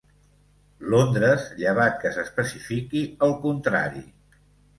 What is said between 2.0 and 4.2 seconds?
que s'especifiqui el contrari.